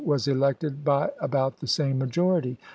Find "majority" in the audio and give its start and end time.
1.99-2.57